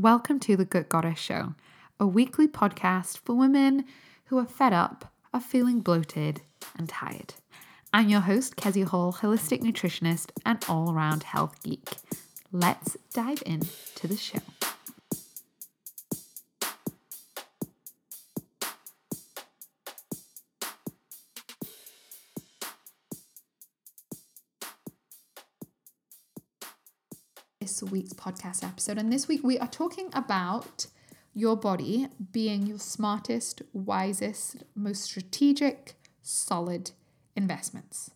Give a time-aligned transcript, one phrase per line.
[0.00, 1.56] Welcome to the Good Goddess Show,
[1.98, 3.84] a weekly podcast for women
[4.24, 6.40] who are fed up, are feeling bloated,
[6.78, 7.34] and tired.
[7.92, 11.96] I'm your host, Kezia Hall, holistic nutritionist and all around health geek.
[12.50, 14.38] Let's dive into the show.
[27.90, 30.86] Week's podcast episode, and this week we are talking about
[31.34, 36.92] your body being your smartest, wisest, most strategic, solid
[37.36, 38.10] investments.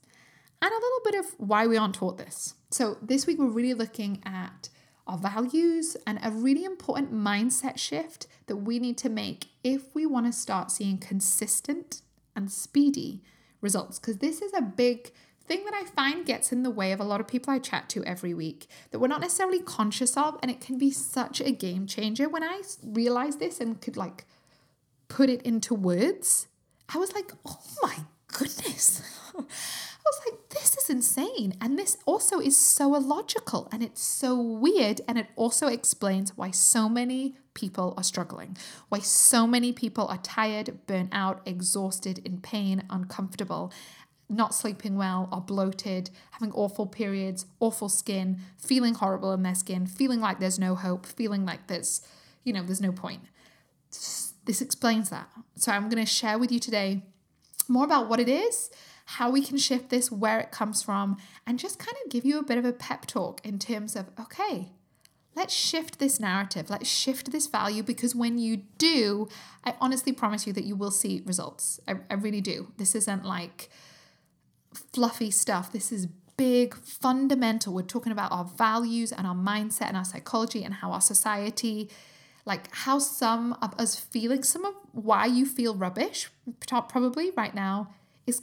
[0.62, 2.54] And a little bit of why we aren't taught this.
[2.70, 4.68] So, this week we're really looking at
[5.06, 10.06] our values and a really important mindset shift that we need to make if we
[10.06, 12.00] want to start seeing consistent
[12.34, 13.22] and speedy
[13.60, 13.98] results.
[13.98, 15.12] Because this is a big
[15.46, 17.88] thing that I find gets in the way of a lot of people I chat
[17.90, 20.38] to every week that we're not necessarily conscious of.
[20.42, 22.28] And it can be such a game changer.
[22.28, 24.24] When I realized this and could like
[25.08, 26.48] put it into words,
[26.94, 27.96] I was like, oh my
[28.28, 29.02] goodness.
[30.06, 31.54] I was like, this is insane.
[31.60, 35.00] And this also is so illogical and it's so weird.
[35.08, 38.56] And it also explains why so many people are struggling,
[38.90, 43.72] why so many people are tired, burnt out, exhausted, in pain, uncomfortable,
[44.28, 49.86] not sleeping well, are bloated, having awful periods, awful skin, feeling horrible in their skin,
[49.86, 52.00] feeling like there's no hope, feeling like there's,
[52.42, 53.22] you know, there's no point.
[53.90, 55.28] This explains that.
[55.56, 57.02] So I'm going to share with you today
[57.68, 58.70] more about what it is,
[59.06, 61.16] how we can shift this, where it comes from,
[61.46, 64.10] and just kind of give you a bit of a pep talk in terms of,
[64.18, 64.72] okay,
[65.34, 69.28] let's shift this narrative, let's shift this value because when you do,
[69.64, 71.80] I honestly promise you that you will see results.
[71.88, 72.72] I, I really do.
[72.76, 73.70] This isn't like
[74.92, 75.72] fluffy stuff.
[75.72, 77.72] This is big, fundamental.
[77.74, 81.90] We're talking about our values and our mindset and our psychology and how our society
[82.46, 86.28] like how some of us feeling some of why you feel rubbish
[86.88, 87.94] probably right now
[88.26, 88.42] is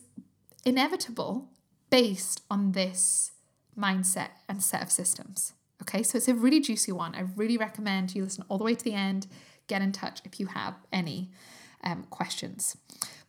[0.65, 1.49] inevitable
[1.89, 3.31] based on this
[3.77, 5.53] mindset and set of systems.
[5.81, 6.03] Okay?
[6.03, 7.15] So it's a really juicy one.
[7.15, 9.27] I really recommend you listen all the way to the end.
[9.67, 11.29] Get in touch if you have any
[11.83, 12.77] um, questions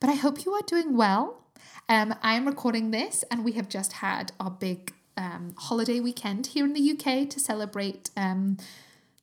[0.02, 1.46] but i hope you are doing well
[1.88, 6.48] um, i am recording this and we have just had our big um, holiday weekend
[6.48, 8.58] here in the uk to celebrate um,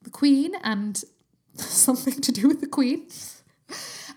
[0.02, 1.04] the queen and
[1.60, 3.08] something to do with the Queen.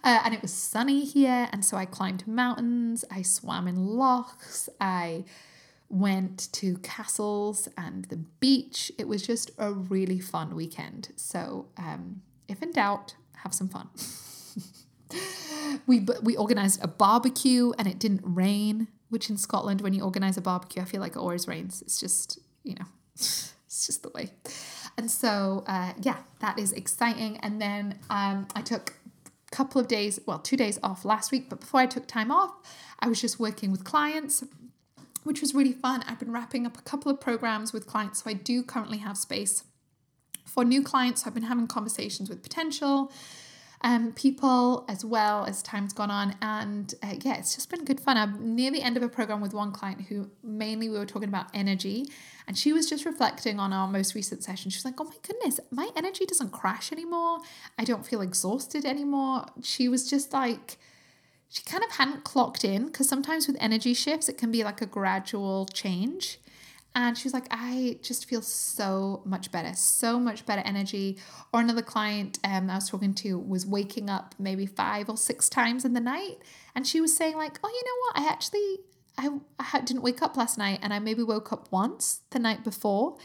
[0.05, 4.69] Uh, and it was sunny here, and so I climbed mountains, I swam in lochs,
[4.81, 5.23] I
[5.89, 8.91] went to castles and the beach.
[8.99, 11.13] It was just a really fun weekend.
[11.15, 13.91] So, um, if in doubt, have some fun.
[15.87, 18.89] we we organized a barbecue, and it didn't rain.
[19.09, 21.83] Which in Scotland, when you organize a barbecue, I feel like it always rains.
[21.83, 24.31] It's just you know, it's just the way.
[24.97, 27.39] And so, uh, yeah, that is exciting.
[27.39, 28.95] And then um, I took
[29.27, 31.49] a couple of days, well, two days off last week.
[31.49, 32.53] But before I took time off,
[33.01, 34.45] I was just working with clients,
[35.25, 36.05] which was really fun.
[36.07, 38.23] I've been wrapping up a couple of programs with clients.
[38.23, 39.65] So I do currently have space
[40.45, 41.23] for new clients.
[41.23, 43.11] So I've been having conversations with potential
[43.85, 46.37] um, people as well as time's gone on.
[46.41, 48.17] And uh, yeah, it's just been good fun.
[48.17, 51.29] I'm near the end of a program with one client who mainly we were talking
[51.29, 52.07] about energy.
[52.47, 54.71] And she was just reflecting on our most recent session.
[54.71, 57.41] She was like, oh my goodness, my energy doesn't crash anymore.
[57.79, 59.47] I don't feel exhausted anymore.
[59.63, 60.79] She was just like,
[61.49, 64.81] she kind of hadn't clocked in because sometimes with energy shifts, it can be like
[64.81, 66.39] a gradual change.
[66.95, 71.19] And she was like, I just feel so much better, so much better energy.
[71.53, 75.49] Or another client um, I was talking to was waking up maybe five or six
[75.49, 76.39] times in the night.
[76.75, 78.29] And she was saying, like, oh, you know what?
[78.29, 78.79] I actually,
[79.17, 82.63] I, I didn't wake up last night and I maybe woke up once the night
[82.63, 83.17] before.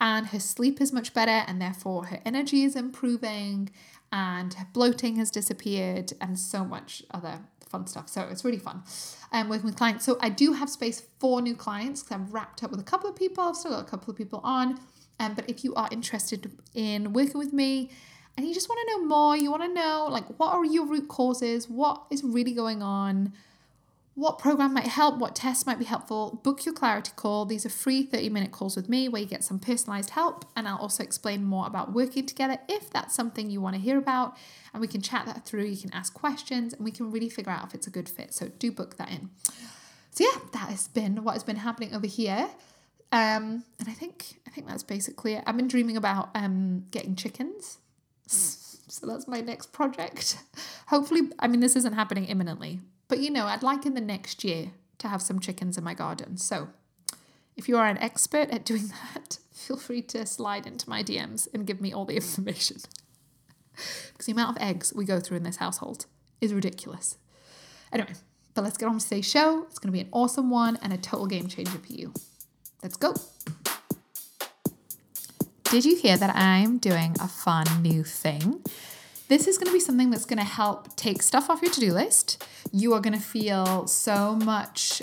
[0.00, 3.70] And her sleep is much better and therefore her energy is improving
[4.12, 7.40] and bloating has disappeared and so much other
[7.74, 8.08] fun stuff.
[8.08, 8.82] So it's really fun
[9.32, 10.04] um, working with clients.
[10.04, 13.10] So I do have space for new clients because I've wrapped up with a couple
[13.10, 13.42] of people.
[13.42, 14.78] I've still got a couple of people on.
[15.18, 17.90] Um, but if you are interested in working with me
[18.36, 20.86] and you just want to know more, you want to know like what are your
[20.86, 23.32] root causes, what is really going on,
[24.16, 27.44] what program might help, what tests might be helpful, book your clarity call.
[27.44, 30.44] These are free 30 minute calls with me where you get some personalized help.
[30.54, 33.98] And I'll also explain more about working together if that's something you want to hear
[33.98, 34.36] about.
[34.72, 35.64] And we can chat that through.
[35.64, 38.32] You can ask questions and we can really figure out if it's a good fit.
[38.32, 39.30] So do book that in.
[40.12, 42.48] So yeah, that has been what has been happening over here.
[43.10, 45.44] Um, and I think I think that's basically it.
[45.46, 47.78] I've been dreaming about um, getting chickens.
[48.26, 50.38] So that's my next project.
[50.86, 54.44] Hopefully, I mean, this isn't happening imminently, but you know, I'd like in the next
[54.44, 56.36] year to have some chickens in my garden.
[56.36, 56.68] So
[57.56, 61.48] if you are an expert at doing that, feel free to slide into my DMs
[61.52, 62.78] and give me all the information.
[64.12, 66.06] because the amount of eggs we go through in this household
[66.40, 67.18] is ridiculous.
[67.92, 68.14] Anyway,
[68.54, 69.64] but let's get on to today's show.
[69.64, 72.12] It's going to be an awesome one and a total game changer for you.
[72.82, 73.14] Let's go.
[75.64, 78.62] Did you hear that I'm doing a fun new thing?
[79.26, 81.80] This is going to be something that's going to help take stuff off your to
[81.80, 82.46] do list.
[82.72, 85.00] You are going to feel so much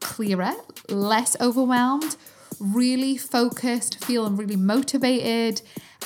[0.00, 0.52] clearer,
[0.88, 2.16] less overwhelmed,
[2.58, 5.60] really focused, feeling really motivated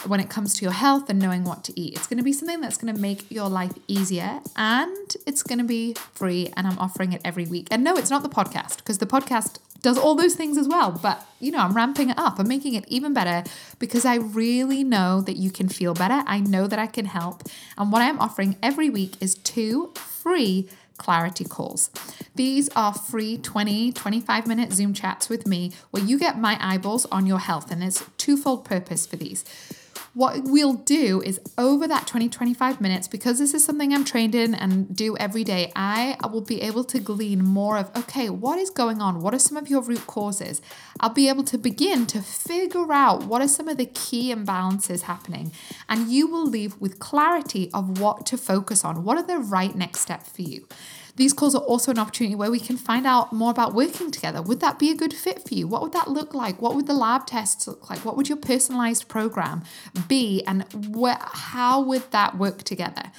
[0.07, 1.95] when it comes to your health and knowing what to eat.
[1.95, 5.59] It's going to be something that's going to make your life easier and it's going
[5.59, 7.69] to be free and I'm offering it every week.
[7.71, 10.91] And no, it's not the podcast because the podcast does all those things as well.
[10.91, 12.39] But, you know, I'm ramping it up.
[12.39, 13.49] I'm making it even better
[13.79, 16.25] because I really know that you can feel better.
[16.27, 17.43] I know that I can help.
[17.77, 21.91] And what I'm offering every week is two free clarity calls.
[22.35, 27.05] These are free 20, 25 minute Zoom chats with me where you get my eyeballs
[27.07, 27.71] on your health.
[27.71, 29.45] And there's twofold purpose for these.
[30.15, 34.37] What we'll do is over that 20, 25 minutes, because this is something I'm trained
[34.37, 38.61] in and do every day, I will be able to glean more of, okay, what
[38.61, 39.21] is going on?
[39.21, 40.63] What are some of your root causes?
[41.01, 45.03] I'll be able to begin to figure out what are some of the key imbalances
[45.03, 45.51] happening.
[45.89, 49.03] And you will leave with clarity of what to focus on.
[49.03, 50.69] What are the right next steps for you?
[51.17, 54.43] These calls are also an opportunity where we can find out more about working together.
[54.43, 55.69] Would that be a good fit for you?
[55.69, 56.61] What would that look like?
[56.61, 58.05] What would the lab tests look like?
[58.05, 59.63] What would your personalized program
[60.09, 60.43] be?
[60.45, 60.65] And
[61.21, 63.13] how would that work together?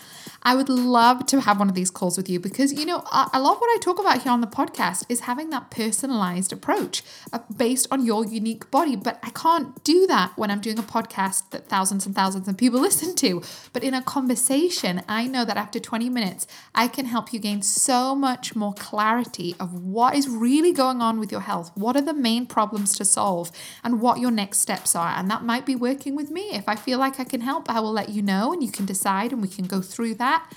[0.46, 3.40] I would love to have one of these calls with you because, you know, a
[3.40, 7.02] lot of what I talk about here on the podcast is having that personalized approach
[7.34, 8.96] uh, based on your unique body.
[8.96, 12.58] But I can't do that when I'm doing a podcast that thousands and thousands of
[12.58, 13.42] people listen to.
[13.74, 16.46] But in a conversation, I know that after 20 minutes,
[16.76, 21.20] I can help you gain so much more clarity of what is really going on
[21.20, 21.72] with your health.
[21.74, 23.52] What are the main problems to solve
[23.84, 25.10] and what your next steps are.
[25.18, 26.50] And that might be working with me.
[26.52, 28.86] If I feel like I can help, I will let you know and you can
[28.86, 30.52] decide and we can go through that that.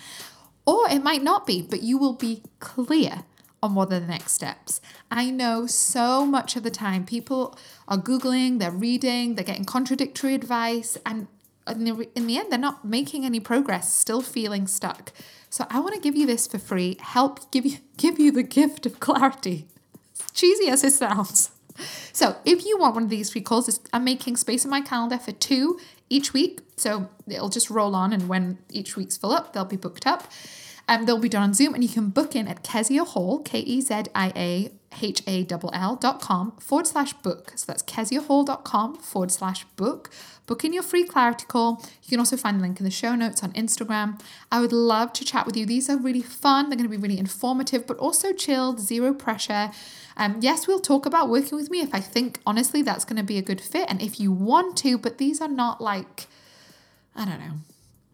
[0.67, 3.25] Or it might not be, but you will be clear
[3.63, 4.81] on what are the next steps.
[5.11, 7.59] I know so much of the time people
[7.89, 11.27] are Googling, they're reading, they're getting contradictory advice, and
[11.67, 15.13] in the, in the end, they're not making any progress, still feeling stuck.
[15.51, 18.43] So I want to give you this for free, help give you give you the
[18.43, 19.67] gift of clarity.
[20.33, 21.51] cheesy as it sounds.
[22.13, 25.19] So if you want one of these free calls, I'm making space in my calendar
[25.19, 25.79] for two
[26.11, 26.61] each week.
[26.77, 30.31] So it'll just roll on, and when each week's full up, they'll be booked up.
[30.89, 33.61] Um, they'll be done on Zoom, and you can book in at Kezia Hall, K
[33.61, 34.71] E Z I A
[35.03, 37.53] H A L L dot com forward slash book.
[37.57, 40.11] So that's keziahall.com forward slash book.
[40.47, 41.83] Book in your free clarity call.
[42.03, 44.19] You can also find the link in the show notes on Instagram.
[44.51, 45.67] I would love to chat with you.
[45.67, 46.69] These are really fun.
[46.69, 49.71] They're going to be really informative, but also chilled, zero pressure.
[50.17, 53.23] Um, yes, we'll talk about working with me if I think honestly that's going to
[53.23, 56.27] be a good fit and if you want to, but these are not like,
[57.15, 57.55] I don't know,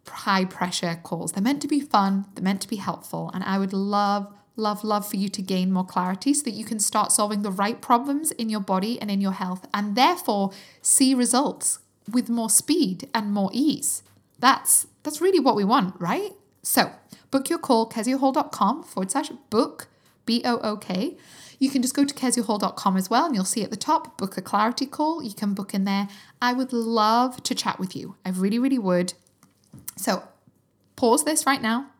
[0.09, 1.33] high pressure calls.
[1.33, 4.85] They're meant to be fun, they're meant to be helpful, and I would love, love,
[4.85, 7.81] love for you to gain more clarity so that you can start solving the right
[7.81, 10.53] problems in your body and in your health and therefore
[10.83, 11.79] see results
[12.11, 14.03] with more speed and more ease.
[14.39, 16.33] That's that's really what we want, right?
[16.63, 16.93] So
[17.31, 19.89] book your call, keziahall.com forward slash book,
[20.27, 21.17] B O O K.
[21.59, 24.37] You can just go to keziahall.com as well and you'll see at the top, book
[24.37, 25.23] a clarity call.
[25.23, 26.09] You can book in there.
[26.43, 28.17] I would love to chat with you.
[28.25, 29.15] I really, really would.
[29.97, 30.25] So
[30.97, 31.91] pause this right now.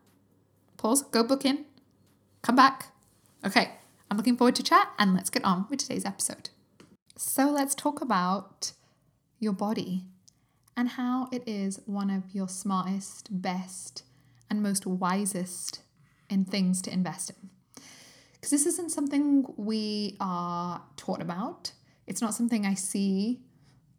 [0.77, 1.65] Pause, go book in,
[2.45, 2.89] come back.
[3.43, 3.71] Okay,
[4.09, 6.49] I'm looking forward to chat and let's get on with today's episode.
[7.17, 8.71] So let's talk about
[9.39, 10.03] your body
[10.77, 14.03] and how it is one of your smartest, best,
[14.47, 15.79] and most wisest
[16.29, 17.49] in things to invest in.
[18.33, 21.71] Because this isn't something we are taught about.
[22.05, 23.41] It's not something I see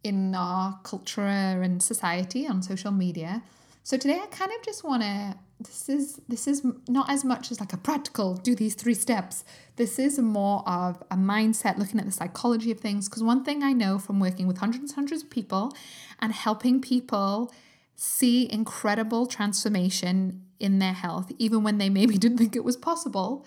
[0.05, 3.43] in our culture and society on social media.
[3.87, 7.51] So today I kind of just want to this is this is not as much
[7.51, 9.45] as like a practical do these three steps.
[9.77, 13.63] This is more of a mindset looking at the psychology of things because one thing
[13.63, 15.73] I know from working with hundreds and hundreds of people
[16.19, 17.49] and helping people
[17.95, 23.45] see incredible transformation in their health even when they maybe didn't think it was possible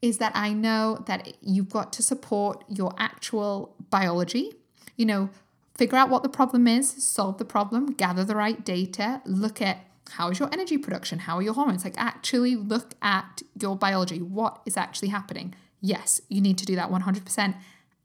[0.00, 4.54] is that I know that you've got to support your actual biology.
[4.96, 5.30] You know,
[5.76, 9.86] figure out what the problem is, solve the problem, gather the right data, look at
[10.10, 14.22] how is your energy production, how are your hormones, like actually look at your biology,
[14.22, 15.54] what is actually happening.
[15.80, 17.54] Yes, you need to do that 100%.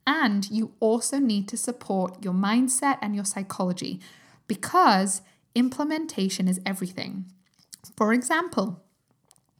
[0.05, 4.01] And you also need to support your mindset and your psychology
[4.47, 5.21] because
[5.53, 7.25] implementation is everything.
[7.95, 8.83] For example,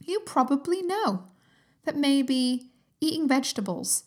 [0.04, 1.26] you probably know
[1.86, 4.04] that maybe eating vegetables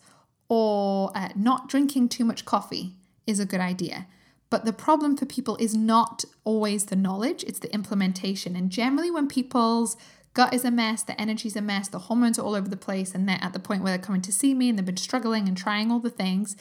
[0.49, 2.95] or uh, not drinking too much coffee
[3.27, 4.07] is a good idea.
[4.49, 8.55] But the problem for people is not always the knowledge, it's the implementation.
[8.55, 9.97] And generally, when people's
[10.33, 13.15] gut is a mess, the energy's a mess, the hormones are all over the place,
[13.15, 15.47] and they're at the point where they're coming to see me and they've been struggling
[15.47, 16.55] and trying all the things,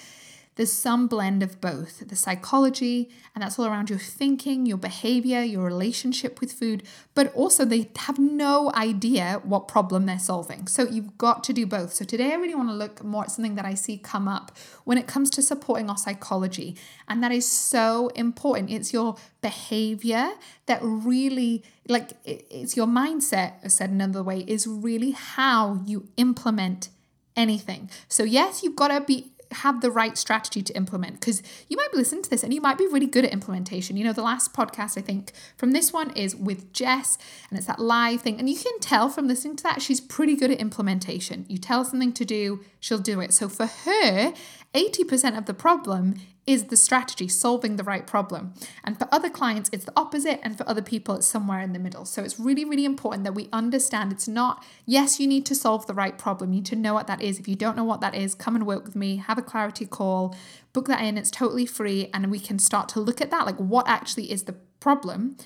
[0.57, 5.43] there's some blend of both the psychology, and that's all around your thinking, your behavior,
[5.43, 6.83] your relationship with food,
[7.15, 10.67] but also they have no idea what problem they're solving.
[10.67, 11.93] So you've got to do both.
[11.93, 14.57] So today I really want to look more at something that I see come up
[14.85, 16.77] when it comes to supporting our psychology,
[17.09, 18.71] and that is so important.
[18.71, 20.31] It's your behavior
[20.67, 26.89] that really like it's your mindset said another way is really how you implement
[27.37, 27.91] anything.
[28.09, 31.91] So yes, you've got to be have the right strategy to implement because you might
[31.91, 33.97] be listening to this and you might be really good at implementation.
[33.97, 37.19] You know, the last podcast I think from this one is with Jess
[37.49, 38.39] and it's that live thing.
[38.39, 41.47] And you can tell from listening to that, she's pretty good at implementation.
[41.49, 43.33] You tell something to do, she'll do it.
[43.33, 44.33] So for her,
[44.75, 48.53] 80% of the problem is the strategy, solving the right problem.
[48.83, 50.41] And for other clients, it's the opposite.
[50.43, 52.05] And for other people, it's somewhere in the middle.
[52.05, 55.87] So it's really, really important that we understand it's not, yes, you need to solve
[55.87, 56.51] the right problem.
[56.53, 57.39] You need to know what that is.
[57.39, 59.87] If you don't know what that is, come and work with me, have a clarity
[59.87, 60.37] call,
[60.73, 61.17] book that in.
[61.17, 62.11] It's totally free.
[62.13, 65.37] And we can start to look at that, like what actually is the problem.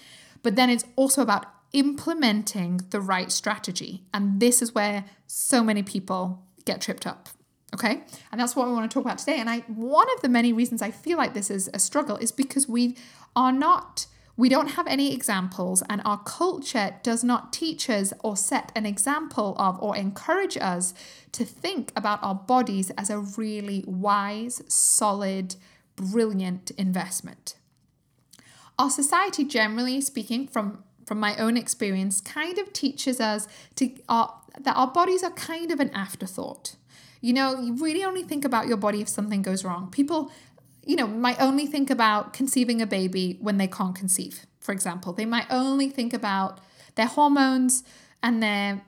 [0.42, 4.02] But then it's also about implementing the right strategy.
[4.12, 7.28] And this is where so many people get tripped up
[7.74, 8.02] Okay.
[8.32, 9.38] And that's what we want to talk about today.
[9.38, 12.32] And I one of the many reasons I feel like this is a struggle is
[12.32, 12.96] because we
[13.36, 14.06] are not
[14.38, 18.86] we don't have any examples, and our culture does not teach us or set an
[18.86, 20.94] example of or encourage us
[21.32, 25.56] to think about our bodies as a really wise, solid,
[25.96, 27.56] brilliant investment.
[28.78, 34.28] Our society, generally speaking, from, from my own experience, kind of teaches us to uh,
[34.60, 36.76] that our bodies are kind of an afterthought.
[37.20, 39.90] You know, you really only think about your body if something goes wrong.
[39.90, 40.30] People,
[40.84, 45.12] you know, might only think about conceiving a baby when they can't conceive, for example.
[45.12, 46.60] They might only think about
[46.94, 47.82] their hormones
[48.22, 48.82] and their,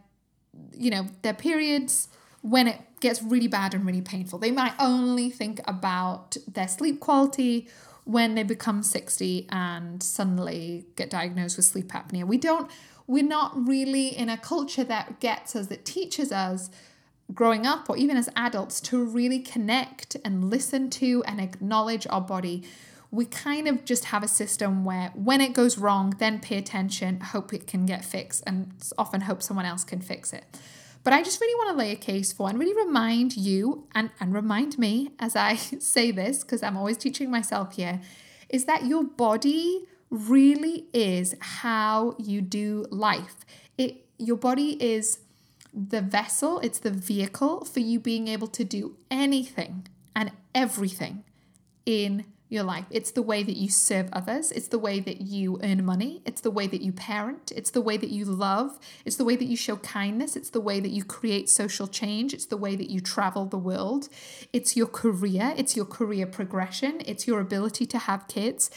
[0.73, 2.09] you know, their periods
[2.43, 4.39] when it gets really bad and really painful.
[4.39, 7.69] They might only think about their sleep quality
[8.05, 12.25] when they become 60 and suddenly get diagnosed with sleep apnea.
[12.25, 12.71] We don't,
[13.07, 16.71] we're not really in a culture that gets us, that teaches us
[17.35, 22.21] growing up or even as adults to really connect and listen to and acknowledge our
[22.21, 22.63] body.
[23.11, 27.21] We kind of just have a system where when it goes wrong, then pay attention,
[27.21, 30.45] hope it can get fixed, and often hope someone else can fix it.
[31.03, 34.11] But I just really want to lay a case for and really remind you and,
[34.21, 38.01] and remind me as I say this, because I'm always teaching myself here,
[38.49, 43.37] is that your body really is how you do life.
[43.79, 45.21] It your body is
[45.73, 51.25] the vessel, it's the vehicle for you being able to do anything and everything
[51.87, 52.85] in your life.
[52.91, 56.41] It's the way that you serve others, it's the way that you earn money, it's
[56.41, 59.45] the way that you parent, it's the way that you love, it's the way that
[59.45, 62.91] you show kindness, it's the way that you create social change, it's the way that
[62.91, 64.09] you travel the world,
[64.53, 68.71] it's your career, it's your career progression, it's your ability to have kids.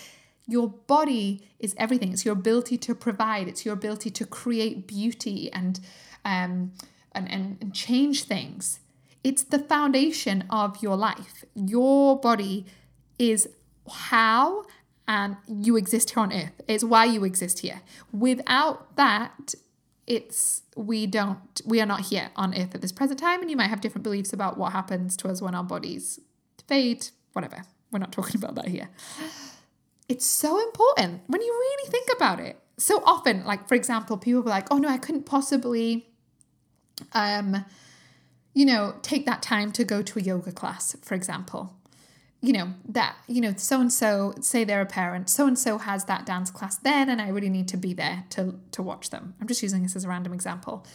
[0.45, 2.11] Your body is everything.
[2.11, 5.79] It's your ability to provide, it's your ability to create beauty and
[6.25, 6.73] um,
[7.13, 8.79] and, and, and change things.
[9.23, 11.45] It's the foundation of your life.
[11.55, 12.65] Your body
[13.17, 13.47] is
[13.89, 14.65] how
[15.07, 16.61] and you exist here on earth.
[16.67, 17.81] It's why you exist here.
[18.11, 19.55] Without that,
[20.05, 23.55] it's we don't we are not here on earth at this present time and you
[23.55, 26.19] might have different beliefs about what happens to us when our bodies
[26.67, 28.89] fade whatever we're not talking about that here
[30.09, 34.41] it's so important when you really think about it so often like for example people
[34.41, 36.05] be like oh no i couldn't possibly
[37.13, 37.65] um,
[38.53, 41.73] you know, take that time to go to a yoga class, for example.
[42.41, 45.77] You know, that, you know, so and so, say they're a parent, so and so
[45.77, 49.11] has that dance class then, and I really need to be there to, to watch
[49.11, 49.33] them.
[49.39, 50.85] I'm just using this as a random example.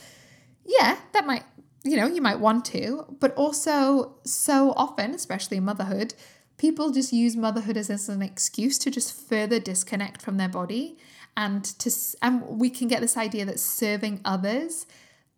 [0.67, 1.45] Yeah, that might,
[1.85, 6.12] you know, you might want to, but also so often, especially in motherhood,
[6.59, 10.99] people just use motherhood as, as an excuse to just further disconnect from their body
[11.38, 11.90] and to
[12.21, 14.87] and we can get this idea that serving others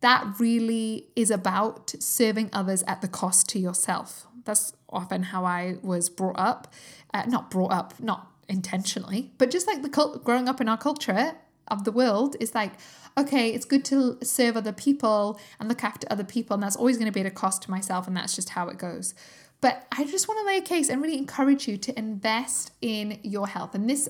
[0.00, 4.26] that really is about serving others at the cost to yourself.
[4.44, 6.72] That's often how I was brought up.
[7.12, 10.78] Uh, not brought up, not intentionally, but just like the cult, growing up in our
[10.78, 11.36] culture
[11.68, 12.72] of the world is like,
[13.16, 16.96] okay, it's good to serve other people and look after other people, and that's always
[16.96, 19.14] going to be at a cost to myself, and that's just how it goes.
[19.60, 23.18] But I just want to lay a case and really encourage you to invest in
[23.22, 23.74] your health.
[23.74, 24.08] And this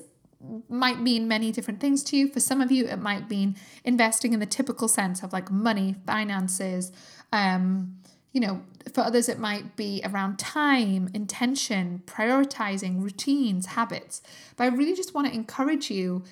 [0.69, 2.27] might mean many different things to you.
[2.29, 5.95] For some of you, it might mean investing in the typical sense of like money,
[6.05, 6.91] finances,
[7.31, 7.97] um,
[8.31, 8.61] you know,
[8.93, 14.21] for others, it might be around time, intention, prioritizing, routines, habits.
[14.55, 16.23] But I really just want to encourage you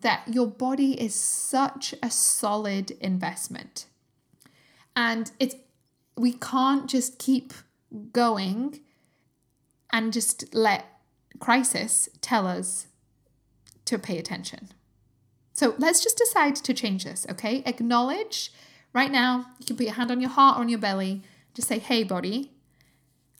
[0.00, 3.86] that your body is such a solid investment.
[4.96, 5.56] And it's
[6.16, 7.52] we can't just keep
[8.12, 8.80] going
[9.92, 10.86] and just let
[11.38, 12.86] crisis tell us
[13.90, 14.70] to pay attention.
[15.52, 17.62] So let's just decide to change this, okay?
[17.66, 18.52] Acknowledge
[18.92, 21.22] right now, you can put your hand on your heart or on your belly,
[21.54, 22.52] just say, hey, body,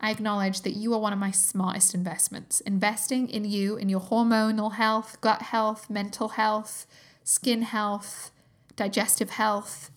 [0.00, 2.60] I acknowledge that you are one of my smartest investments.
[2.60, 6.86] Investing in you, in your hormonal health, gut health, mental health,
[7.22, 8.30] skin health,
[8.76, 9.90] digestive health,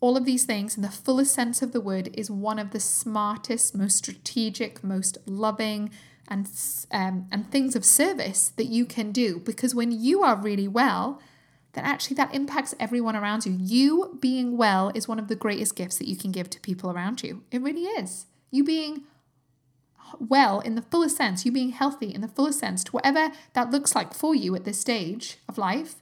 [0.00, 2.80] all of these things in the fullest sense of the word is one of the
[2.80, 5.90] smartest, most strategic, most loving,
[6.32, 6.50] and
[6.90, 9.40] um, and things of service that you can do.
[9.40, 11.20] Because when you are really well,
[11.74, 13.56] then actually that impacts everyone around you.
[13.60, 16.90] You being well is one of the greatest gifts that you can give to people
[16.90, 17.42] around you.
[17.50, 18.26] It really is.
[18.50, 19.02] You being
[20.18, 23.70] well in the fullest sense, you being healthy in the fullest sense, to whatever that
[23.70, 25.96] looks like for you at this stage of life,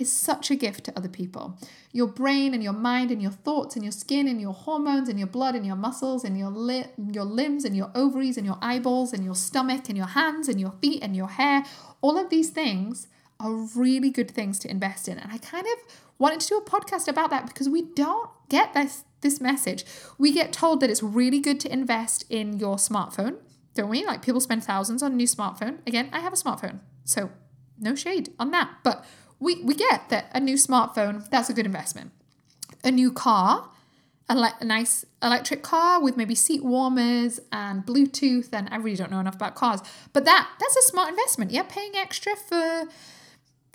[0.00, 1.58] is such a gift to other people.
[1.92, 5.18] Your brain and your mind and your thoughts and your skin and your hormones and
[5.18, 8.58] your blood and your muscles and your li- your limbs and your ovaries and your
[8.62, 11.64] eyeballs and your stomach and your hands and your feet and your hair,
[12.00, 13.06] all of these things
[13.38, 15.18] are really good things to invest in.
[15.18, 18.72] And I kind of wanted to do a podcast about that because we don't get
[18.74, 19.84] this this message.
[20.16, 23.36] We get told that it's really good to invest in your smartphone,
[23.74, 24.06] don't we?
[24.06, 25.78] Like people spend thousands on a new smartphone.
[25.86, 26.80] Again, I have a smartphone.
[27.04, 27.30] So
[27.78, 28.78] no shade on that.
[28.82, 29.04] But
[29.40, 32.12] we, we get that a new smartphone, that's a good investment.
[32.84, 33.70] A new car,
[34.28, 38.96] a, le- a nice electric car with maybe seat warmers and Bluetooth, and I really
[38.96, 39.80] don't know enough about cars,
[40.12, 41.50] but that that's a smart investment.
[41.50, 42.86] Yeah, paying extra for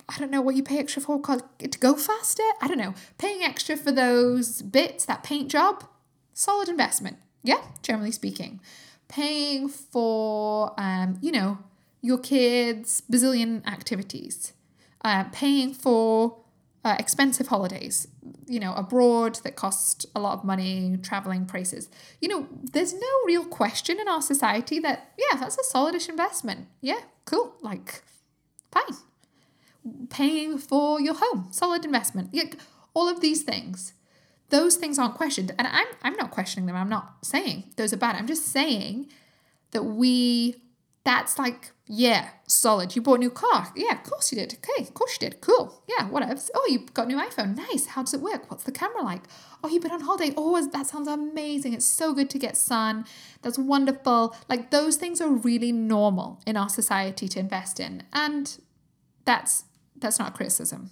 [0.08, 2.42] I don't know what you pay extra for to go faster.
[2.60, 2.94] I don't know.
[3.18, 5.84] Paying extra for those bits, that paint job,
[6.32, 7.16] solid investment.
[7.42, 8.60] Yeah, generally speaking.
[9.08, 11.58] Paying for, um, you know,
[12.02, 14.52] your kids' bazillion activities
[15.06, 16.36] uh, paying for
[16.84, 18.08] uh, expensive holidays,
[18.48, 21.88] you know, abroad that cost a lot of money, traveling prices.
[22.20, 26.66] You know, there's no real question in our society that, yeah, that's a solidish investment.
[26.80, 27.54] Yeah, cool.
[27.62, 28.02] Like,
[28.72, 28.96] fine.
[30.10, 32.30] Paying for your home, solid investment.
[32.32, 32.50] Yeah,
[32.92, 33.92] all of these things.
[34.48, 35.54] Those things aren't questioned.
[35.56, 36.76] And I'm, I'm not questioning them.
[36.76, 38.16] I'm not saying those are bad.
[38.16, 39.06] I'm just saying
[39.70, 40.56] that we,
[41.06, 42.96] that's like yeah, solid.
[42.96, 43.72] You bought a new car.
[43.76, 44.54] Yeah, of course you did.
[44.54, 45.40] Okay, of course you did.
[45.40, 45.80] Cool.
[45.88, 46.34] Yeah, whatever.
[46.52, 47.56] Oh, you got a new iPhone.
[47.56, 47.86] Nice.
[47.86, 48.50] How does it work?
[48.50, 49.22] What's the camera like?
[49.62, 50.34] Oh, you've been on holiday.
[50.36, 51.74] Oh, that sounds amazing.
[51.74, 53.04] It's so good to get sun.
[53.42, 54.34] That's wonderful.
[54.48, 58.02] Like those things are really normal in our society to invest in.
[58.12, 58.58] And
[59.24, 59.64] that's
[59.94, 60.90] that's not criticism.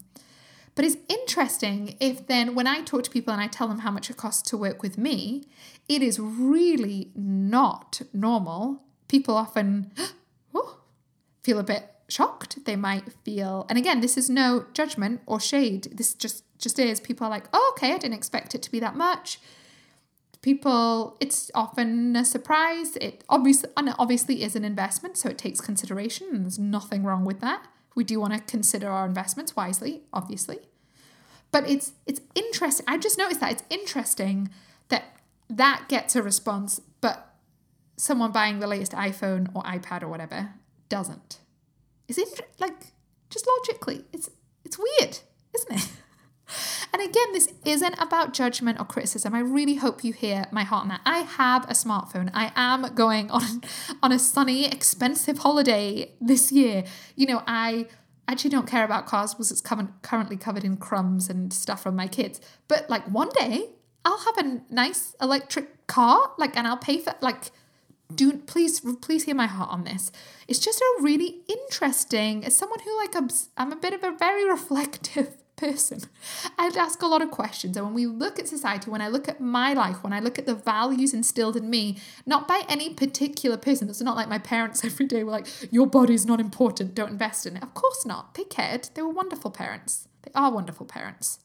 [0.77, 3.91] But it's interesting if then when I talk to people and I tell them how
[3.91, 5.45] much it costs to work with me,
[5.89, 8.85] it is really not normal.
[9.09, 9.91] People often
[10.55, 10.79] oh,
[11.43, 12.65] feel a bit shocked.
[12.65, 15.89] They might feel, and again, this is no judgment or shade.
[15.93, 17.01] This just just is.
[17.01, 19.39] People are like, oh, okay, I didn't expect it to be that much.
[20.41, 22.97] People, it's often a surprise.
[22.97, 27.03] It obviously, and it obviously is an investment, so it takes consideration, and there's nothing
[27.03, 27.67] wrong with that.
[27.95, 30.59] We do want to consider our investments wisely, obviously.
[31.51, 32.85] But it's it's interesting.
[32.89, 34.51] I just noticed that it's interesting
[34.89, 35.17] that
[35.49, 37.34] that gets a response, but
[37.97, 40.51] someone buying the latest iPhone or iPad or whatever
[40.89, 41.39] doesn't.
[42.09, 42.93] Is it like
[43.31, 44.05] just logically?
[44.13, 44.31] It's
[44.65, 45.19] it's weird,
[45.55, 45.89] isn't it?
[46.93, 49.35] And again, this isn't about judgment or criticism.
[49.35, 51.01] I really hope you hear my heart on that.
[51.05, 52.31] I have a smartphone.
[52.33, 53.63] I am going on
[54.03, 56.85] on a sunny, expensive holiday this year.
[57.17, 57.87] You know, I
[58.29, 62.07] actually don't care about cars because it's currently covered in crumbs and stuff from my
[62.07, 62.41] kids.
[62.69, 63.71] But like one day,
[64.05, 67.51] I'll have a nice electric car, like, and I'll pay for like
[68.17, 70.11] do please please hear my heart on this.
[70.49, 73.15] It's just a really interesting as someone who like
[73.57, 76.01] i'm a bit of a very reflective person
[76.59, 77.77] i'd ask a lot of questions.
[77.77, 80.39] And when we look at society when i look at my life when i look
[80.39, 84.39] at the values instilled in me not by any particular person it's not like my
[84.39, 87.63] parents every day were like your body's not important don't invest in it.
[87.63, 88.35] Of course not.
[88.35, 88.91] They cared.
[88.95, 90.09] They were wonderful parents.
[90.23, 91.39] They are wonderful parents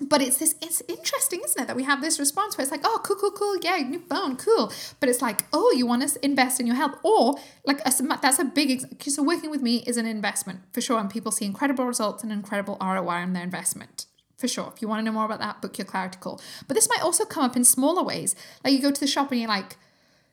[0.00, 2.80] but it's this it's interesting isn't it that we have this response where it's like
[2.84, 4.72] oh cool cool cool yeah new phone cool.
[4.98, 6.96] But it's like oh you want to invest in your health.
[7.02, 10.98] Or like a, that's a big so working with me is an investment for sure.
[10.98, 14.72] And people see incredible results and incredible roi on their investment for sure.
[14.74, 16.40] If you want to know more about that book your clarity call.
[16.66, 18.34] But this might also come up in smaller ways.
[18.64, 19.76] Like you go to the shop and you're like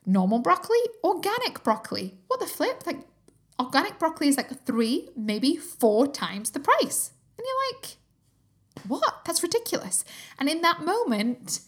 [0.05, 2.15] normal broccoli organic broccoli?
[2.27, 2.83] What the flip?
[2.85, 2.99] Like
[3.59, 7.11] organic broccoli is like three maybe four times the price.
[7.37, 7.97] And you're like
[8.87, 9.21] what?
[9.25, 10.03] That's ridiculous.
[10.39, 11.61] And in that moment,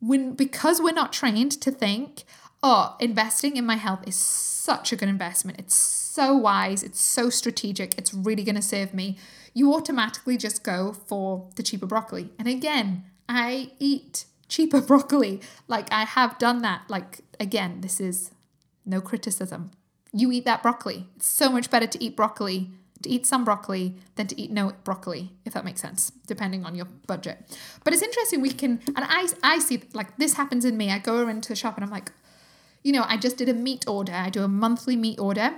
[0.00, 2.24] when because we're not trained to think,
[2.62, 5.58] oh, investing in my health is such a good investment.
[5.58, 9.18] It's so wise, it's so strategic, it's really going to serve me.
[9.54, 12.30] You automatically just go for the cheaper broccoli.
[12.38, 15.40] And again, I eat cheaper broccoli.
[15.68, 16.82] Like I have done that.
[16.88, 18.30] Like again, this is
[18.84, 19.70] no criticism.
[20.12, 21.06] You eat that broccoli.
[21.16, 22.72] It's so much better to eat broccoli,
[23.02, 26.74] to eat some broccoli than to eat no broccoli, if that makes sense, depending on
[26.74, 27.38] your budget.
[27.84, 30.90] But it's interesting we can and I I see like this happens in me.
[30.90, 32.12] I go into the shop and I'm like,
[32.82, 34.12] you know, I just did a meat order.
[34.12, 35.52] I do a monthly meat order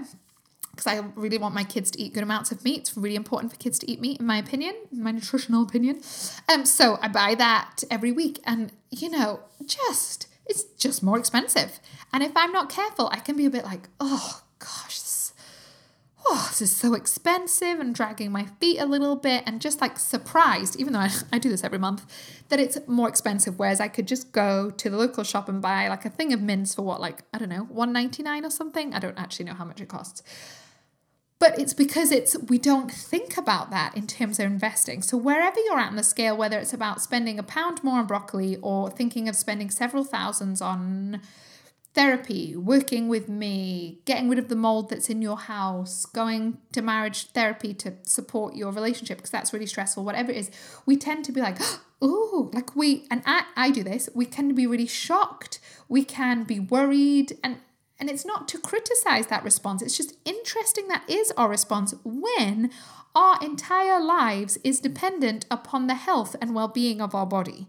[0.73, 2.81] because I really want my kids to eat good amounts of meat.
[2.81, 6.01] It's really important for kids to eat meat, in my opinion, in my nutritional opinion.
[6.49, 11.79] Um, so I buy that every week, and you know, just it's just more expensive.
[12.13, 15.33] And if I'm not careful, I can be a bit like, oh gosh, this,
[16.27, 19.99] oh, this is so expensive, and dragging my feet a little bit, and just like
[19.99, 22.07] surprised, even though I, I do this every month,
[22.49, 23.59] that it's more expensive.
[23.59, 26.41] Whereas I could just go to the local shop and buy like a thing of
[26.41, 28.95] mince for what, like I don't know, one ninety nine or something.
[28.95, 30.23] I don't actually know how much it costs
[31.43, 35.59] but it's because it's we don't think about that in terms of investing so wherever
[35.59, 38.89] you're at on the scale whether it's about spending a pound more on broccoli or
[38.89, 41.21] thinking of spending several thousands on
[41.95, 46.81] therapy working with me getting rid of the mold that's in your house going to
[46.81, 50.51] marriage therapy to support your relationship because that's really stressful whatever it is.
[50.87, 51.59] We tend to be like
[52.03, 56.45] oh like we and I, I do this we can be really shocked we can
[56.45, 57.59] be worried and
[58.03, 62.73] and it's not to criticize that response, it's just interesting that is our response when
[63.15, 67.67] our entire lives is dependent upon the health and well being of our body.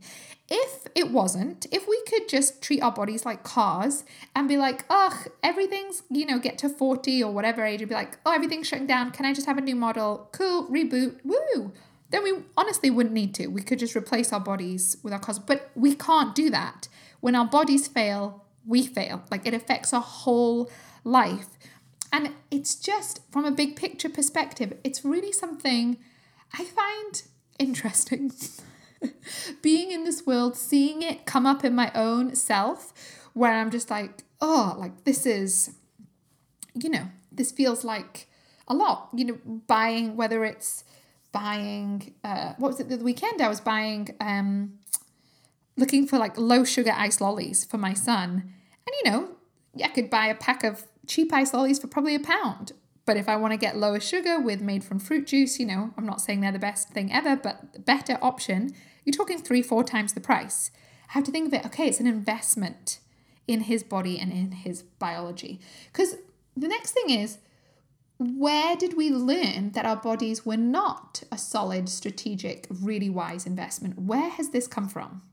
[0.49, 4.03] If it wasn't, if we could just treat our bodies like cars
[4.35, 7.95] and be like, ugh, everything's, you know, get to 40 or whatever age, and be
[7.95, 9.11] like, oh, everything's shutting down.
[9.11, 10.29] Can I just have a new model?
[10.31, 11.71] Cool, reboot, woo.
[12.09, 13.47] Then we honestly wouldn't need to.
[13.47, 15.39] We could just replace our bodies with our cars.
[15.39, 16.87] But we can't do that.
[17.21, 19.23] When our bodies fail, we fail.
[19.31, 20.69] Like it affects our whole
[21.03, 21.47] life.
[22.13, 25.97] And it's just from a big picture perspective, it's really something
[26.57, 27.23] I find
[27.57, 28.31] interesting.
[29.63, 32.93] Being in this world, seeing it come up in my own self,
[33.33, 35.75] where I'm just like, oh, like this is,
[36.75, 38.27] you know, this feels like
[38.67, 39.09] a lot.
[39.15, 40.83] You know, buying, whether it's
[41.31, 43.41] buying, uh, what was it the weekend?
[43.41, 44.77] I was buying, um,
[45.77, 48.53] looking for like low sugar ice lollies for my son.
[48.85, 49.29] And you know,
[49.83, 52.73] I could buy a pack of cheap ice lollies for probably a pound.
[53.05, 55.93] But if I want to get lower sugar with made from fruit juice, you know,
[55.97, 59.83] I'm not saying they're the best thing ever, but better option, you're talking three, four
[59.83, 60.71] times the price.
[61.09, 62.99] I have to think of it, okay, it's an investment
[63.47, 65.59] in his body and in his biology.
[65.91, 66.15] Because
[66.55, 67.39] the next thing is,
[68.17, 73.99] where did we learn that our bodies were not a solid, strategic, really wise investment?
[73.99, 75.23] Where has this come from?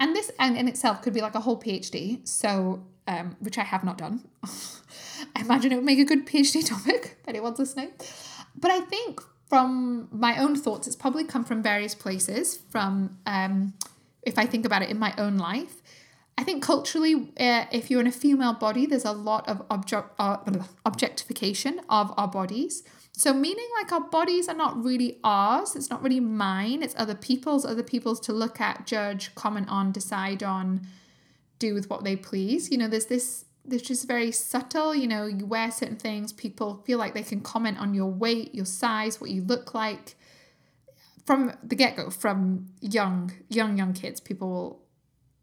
[0.00, 2.26] And this in itself could be like a whole PhD.
[2.26, 4.24] So, um, which I have not done.
[5.36, 7.92] I imagine it would make a good PhD topic if anyone's listening.
[8.56, 12.58] But I think from my own thoughts, it's probably come from various places.
[12.68, 13.74] From um,
[14.22, 15.82] if I think about it in my own life,
[16.36, 20.10] I think culturally, uh, if you're in a female body, there's a lot of object
[20.18, 20.38] uh,
[20.84, 22.82] objectification of our bodies.
[23.16, 27.14] So, meaning like our bodies are not really ours, it's not really mine, it's other
[27.14, 30.84] people's, other people's to look at, judge, comment on, decide on,
[31.60, 32.72] do with what they please.
[32.72, 36.82] You know, there's this, there's just very subtle, you know, you wear certain things, people
[36.84, 40.16] feel like they can comment on your weight, your size, what you look like.
[41.24, 44.82] From the get go, from young, young, young kids, people will,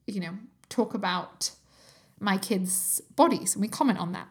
[0.07, 1.51] you know, talk about
[2.19, 4.27] my kids' bodies and we comment on that.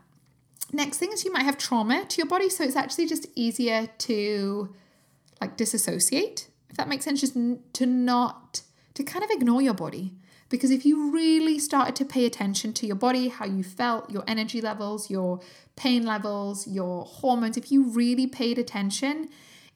[0.72, 3.88] Next thing is you might have trauma to your body, so it's actually just easier
[3.98, 4.74] to
[5.40, 7.34] like disassociate, if that makes sense, just
[7.74, 8.62] to not
[8.94, 10.12] to kind of ignore your body.
[10.48, 14.24] Because if you really started to pay attention to your body, how you felt, your
[14.26, 15.40] energy levels, your
[15.76, 19.28] pain levels, your hormones, if you really paid attention,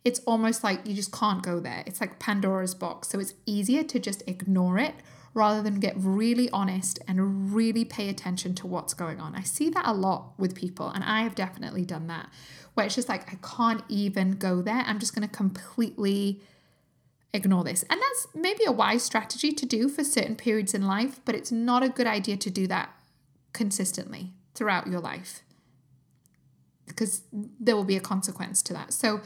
[0.05, 1.85] it's almost like you just can't go there.
[1.87, 3.09] It's like Pandora's box.
[3.09, 4.95] So it's easier to just ignore it
[5.35, 9.35] rather than get really honest and really pay attention to what's going on.
[9.35, 12.31] I see that a lot with people, and I have definitely done that
[12.75, 14.83] where it's just like, I can't even go there.
[14.87, 16.41] I'm just going to completely
[17.33, 17.85] ignore this.
[17.85, 21.53] And that's maybe a wise strategy to do for certain periods in life, but it's
[21.53, 22.91] not a good idea to do that
[23.53, 25.43] consistently throughout your life
[26.87, 28.93] because there will be a consequence to that.
[28.93, 29.21] So,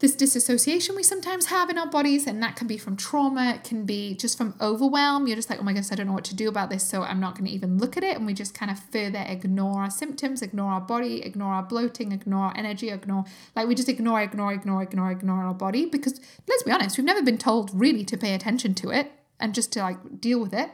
[0.00, 3.64] this disassociation we sometimes have in our bodies, and that can be from trauma, it
[3.64, 5.26] can be just from overwhelm.
[5.26, 7.02] You're just like, oh my goodness, I don't know what to do about this, so
[7.02, 8.16] I'm not going to even look at it.
[8.16, 12.12] And we just kind of further ignore our symptoms, ignore our body, ignore our bloating,
[12.12, 16.20] ignore our energy, ignore, like we just ignore, ignore, ignore, ignore, ignore our body because
[16.48, 19.12] let's be honest, we've never been told really to pay attention to it.
[19.40, 20.70] and just to like deal with it.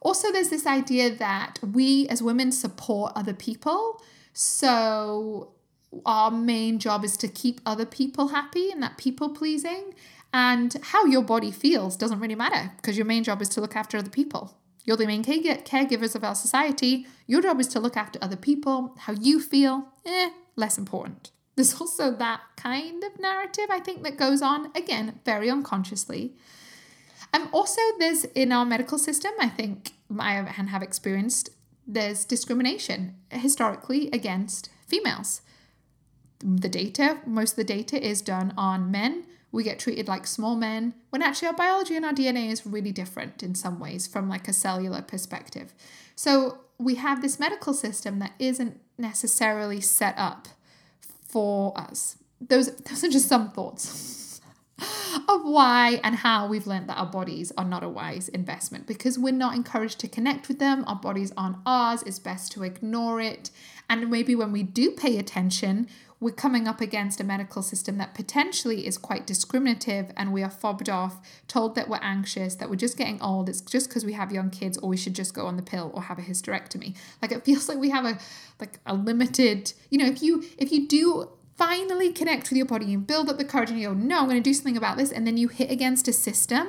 [0.00, 4.00] Also, there's this idea that we as women support other people.
[4.32, 5.52] So,
[6.06, 9.94] our main job is to keep other people happy and that people pleasing.
[10.32, 13.74] And how your body feels doesn't really matter because your main job is to look
[13.74, 14.56] after other people.
[14.84, 17.06] You're the main care- caregivers of our society.
[17.26, 18.94] Your job is to look after other people.
[18.98, 21.32] How you feel, eh, less important.
[21.56, 26.34] There's also that kind of narrative, I think, that goes on, again, very unconsciously.
[27.32, 31.50] And also, there's in our medical system, I think I have, and have experienced,
[31.86, 35.42] there's discrimination historically against females.
[36.40, 39.24] The data, most of the data is done on men.
[39.52, 42.92] We get treated like small men, when actually our biology and our DNA is really
[42.92, 45.74] different in some ways from like a cellular perspective.
[46.14, 50.48] So we have this medical system that isn't necessarily set up
[51.22, 52.16] for us.
[52.40, 54.40] Those, those are just some thoughts.
[55.28, 59.18] of why and how we've learned that our bodies are not a wise investment because
[59.18, 60.84] we're not encouraged to connect with them.
[60.86, 62.02] Our bodies aren't ours.
[62.04, 63.50] It's best to ignore it.
[63.88, 65.88] And maybe when we do pay attention,
[66.20, 70.50] we're coming up against a medical system that potentially is quite discriminative and we are
[70.50, 74.12] fobbed off, told that we're anxious, that we're just getting old, it's just because we
[74.12, 76.94] have young kids or we should just go on the pill or have a hysterectomy.
[77.22, 78.18] Like it feels like we have a
[78.60, 82.94] like a limited, you know, if you if you do finally connect with your body
[82.94, 85.12] and build up the courage and you go, no, I'm to do something about this.
[85.12, 86.66] And then you hit against a system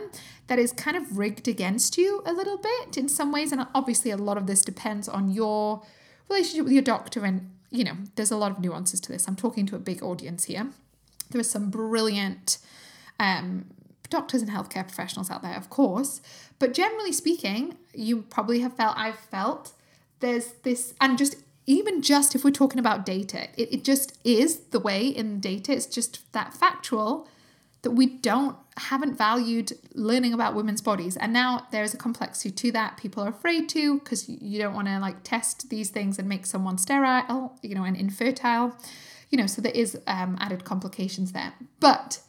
[0.47, 3.53] that is kind of rigged against you a little bit in some ways.
[3.53, 5.81] And obviously, a lot of this depends on your
[6.27, 7.23] relationship with your doctor.
[7.23, 9.27] And, you know, there's a lot of nuances to this.
[9.27, 10.67] I'm talking to a big audience here.
[11.29, 12.57] There are some brilliant
[13.19, 13.65] um,
[14.09, 16.21] doctors and healthcare professionals out there, of course.
[16.59, 19.71] But generally speaking, you probably have felt, I've felt,
[20.19, 24.57] there's this, and just even just if we're talking about data, it, it just is
[24.71, 27.27] the way in data, it's just that factual
[27.83, 31.17] that we don't haven't valued learning about women's bodies.
[31.17, 32.97] And now there's a complexity to that.
[32.97, 36.45] People are afraid to because you don't want to like test these things and make
[36.45, 38.77] someone sterile you know and infertile
[39.29, 41.53] you know so there is um, added complications there.
[41.79, 42.21] But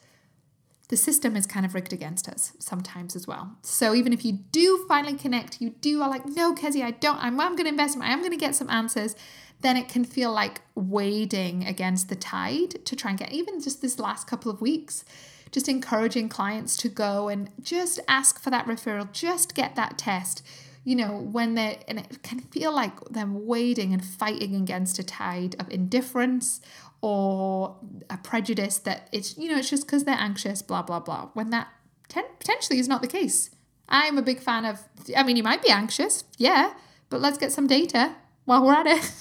[0.93, 3.57] the system is kind of rigged against us sometimes as well.
[3.63, 7.17] So even if you do finally connect, you do are like, no, Kezia, I don't,
[7.17, 9.17] I'm, I'm going to invest, I am going to get some answers,
[9.63, 13.81] then it can feel like wading against the tide to try and get, even just
[13.81, 15.07] this last couple of weeks,
[15.53, 20.43] just encouraging clients to go and just ask for that referral, just get that test
[20.85, 25.05] you know, when they and it can feel like them wading and fighting against a
[25.05, 26.61] tide of indifference
[27.01, 27.77] or
[28.11, 31.51] a prejudice that it's, you know, it's just because they're anxious, blah, blah, blah, when
[31.51, 31.69] that
[32.09, 33.51] ten- potentially is not the case.
[33.89, 34.81] I'm a big fan of,
[35.17, 36.75] I mean, you might be anxious, yeah,
[37.11, 39.13] but let's get some data while we're at it.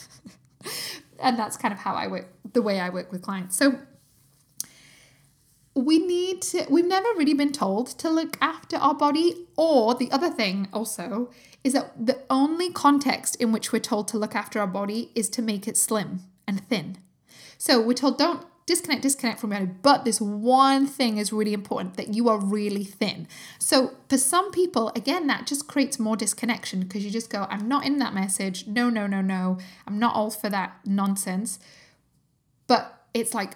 [1.19, 3.55] and that's kind of how I work, the way I work with clients.
[3.55, 3.79] So
[5.73, 9.47] we need to, we've never really been told to look after our body.
[9.55, 11.29] Or the other thing also
[11.63, 15.29] is that the only context in which we're told to look after our body is
[15.29, 16.97] to make it slim and thin.
[17.57, 19.73] So we're told don't disconnect, disconnect from reality.
[19.81, 23.27] But this one thing is really important that you are really thin.
[23.59, 27.67] So for some people, again, that just creates more disconnection because you just go, I'm
[27.67, 28.67] not in that message.
[28.67, 29.57] No, no, no, no.
[29.87, 31.59] I'm not all for that nonsense.
[32.67, 33.55] But it's like,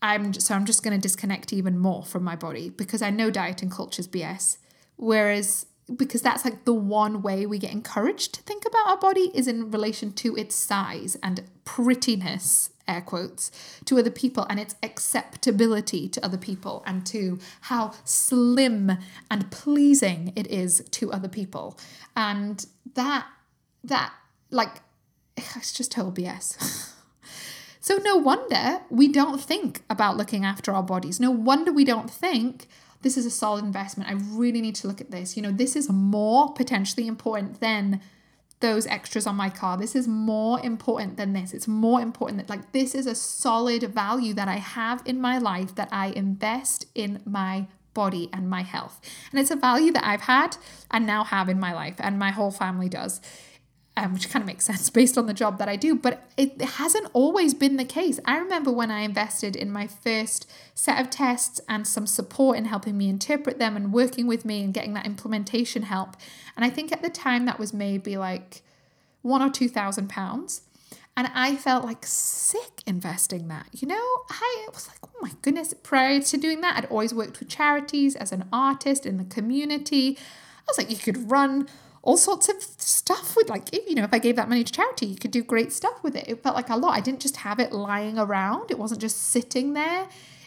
[0.00, 3.30] I'm so I'm just going to disconnect even more from my body because I know
[3.30, 4.58] diet and culture is BS.
[4.96, 9.30] Whereas because that's like the one way we get encouraged to think about our body
[9.34, 13.50] is in relation to its size and prettiness air quotes
[13.84, 18.98] to other people and its acceptability to other people and to how slim
[19.30, 21.78] and pleasing it is to other people
[22.16, 23.26] and that
[23.84, 24.12] that
[24.50, 24.80] like
[25.36, 26.94] it's just total bs
[27.88, 32.10] so no wonder we don't think about looking after our bodies no wonder we don't
[32.10, 32.66] think
[33.02, 34.10] this is a solid investment.
[34.10, 35.36] I really need to look at this.
[35.36, 38.00] You know, this is more potentially important than
[38.60, 39.76] those extras on my car.
[39.76, 41.54] This is more important than this.
[41.54, 45.38] It's more important that, like, this is a solid value that I have in my
[45.38, 49.00] life that I invest in my body and my health.
[49.30, 50.56] And it's a value that I've had
[50.90, 53.20] and now have in my life, and my whole family does
[53.98, 56.60] um, which kind of makes sense based on the job that I do, but it
[56.60, 58.20] hasn't always been the case.
[58.24, 62.66] I remember when I invested in my first set of tests and some support in
[62.66, 66.16] helping me interpret them and working with me and getting that implementation help.
[66.56, 68.62] And I think at the time that was maybe like
[69.22, 70.62] one or two thousand pounds.
[71.16, 73.66] And I felt like sick investing that.
[73.72, 77.40] You know, I was like, oh my goodness, prior to doing that, I'd always worked
[77.40, 80.16] with charities as an artist in the community.
[80.16, 81.68] I was like, you could run
[82.02, 85.06] all sorts of stuff with like you know if i gave that money to charity
[85.06, 87.38] you could do great stuff with it it felt like a lot i didn't just
[87.38, 90.06] have it lying around it wasn't just sitting there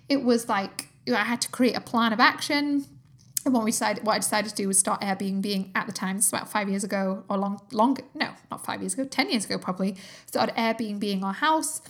[0.10, 2.86] it was like i had to create a plan of action
[3.46, 5.92] and what we decided, what I decided to do was start Airbnb being at the
[5.92, 6.18] time.
[6.18, 8.04] It's about five years ago, or long, longer.
[8.14, 9.06] No, not five years ago.
[9.06, 9.96] Ten years ago, probably.
[10.28, 11.82] Started Airbnb being our house,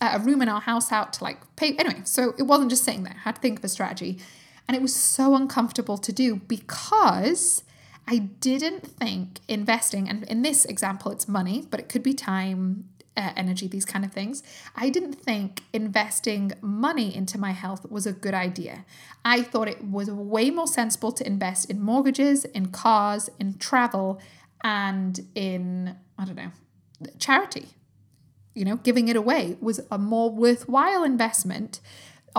[0.00, 1.74] uh, a room in our house out to like pay.
[1.76, 3.14] Anyway, so it wasn't just sitting there.
[3.16, 4.18] I had to think of a strategy,
[4.66, 7.62] and it was so uncomfortable to do because
[8.10, 10.08] I didn't think investing.
[10.08, 14.02] And in this example, it's money, but it could be time, uh, energy, these kind
[14.02, 14.42] of things.
[14.74, 18.86] I didn't think investing money into my health was a good idea.
[19.26, 24.22] I thought it was way more sensible to invest in mortgages, in cars, in travel,
[24.64, 26.52] and in, I don't know,
[27.18, 27.66] charity.
[28.54, 31.80] You know, giving it away was a more worthwhile investment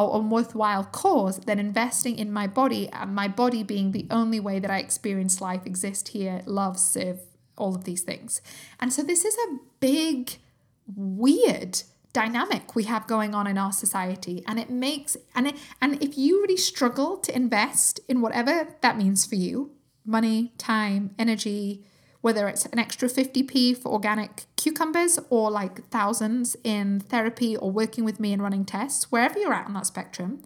[0.07, 4.59] or worthwhile cause than investing in my body and my body being the only way
[4.59, 7.19] that I experience life, exist here, love, serve,
[7.57, 8.41] all of these things.
[8.79, 10.37] And so this is a big
[10.95, 16.01] weird dynamic we have going on in our society and it makes and it, and
[16.03, 19.71] if you really struggle to invest in whatever that means for you
[20.05, 21.85] money time energy
[22.21, 28.03] whether it's an extra 50p for organic cucumbers or like thousands in therapy or working
[28.03, 30.41] with me and running tests wherever you're at on that spectrum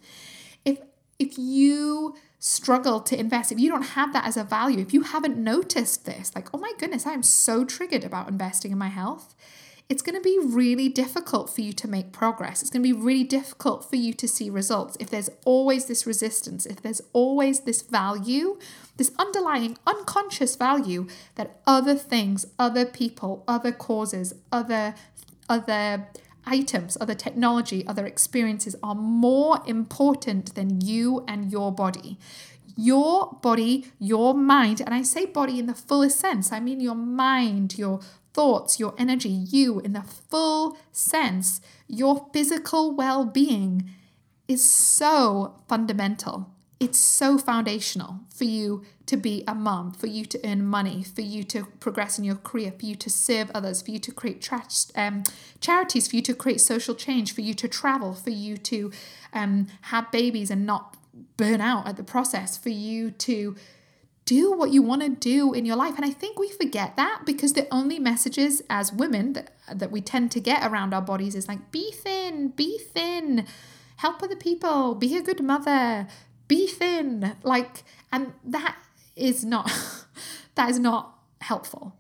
[0.66, 0.80] if
[1.20, 5.02] if you struggle to invest if you don't have that as a value if you
[5.02, 9.34] haven't noticed this like oh my goodness i'm so triggered about investing in my health
[9.90, 12.62] it's going to be really difficult for you to make progress.
[12.62, 16.08] It's going to be really difficult for you to see results if there's always this
[16.08, 18.58] resistance, if there's always this value,
[18.98, 24.96] this underlying unconscious value that other things, other people, other causes, other
[25.50, 26.08] other
[26.46, 32.18] items, other technology, other experiences are more important than you and your body.
[32.76, 36.96] Your body, your mind, and I say body in the fullest sense, I mean your
[36.96, 38.00] mind, your
[38.34, 43.90] thoughts, your energy, you in the full sense, your physical well being
[44.48, 46.50] is so fundamental.
[46.80, 51.22] It's so foundational for you to be a mom, for you to earn money, for
[51.22, 54.42] you to progress in your career, for you to serve others, for you to create
[54.42, 55.24] trust, um,
[55.62, 58.92] charities, for you to create social change, for you to travel, for you to
[59.32, 60.98] um, have babies and not
[61.38, 63.56] burn out at the process, for you to
[64.26, 65.96] do what you want to do in your life.
[65.96, 70.02] And I think we forget that because the only messages as women that, that we
[70.02, 73.46] tend to get around our bodies is like, be thin, be thin,
[73.98, 76.08] help other people, be a good mother,
[76.48, 77.36] be thin.
[77.44, 78.78] Like, and that
[79.16, 79.72] is not,
[80.56, 81.96] that is not helpful.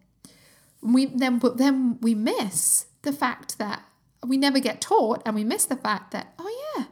[0.82, 3.84] We then, but then we miss the fact that
[4.26, 6.86] we never get taught and we miss the fact that, oh yeah,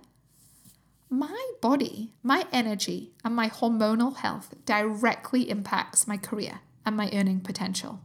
[1.12, 7.41] my body, my energy, and my hormonal health directly impacts my career and my earning
[7.41, 8.00] potential.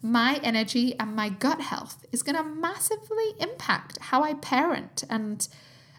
[0.00, 5.46] My energy and my gut health is going to massively impact how I parent and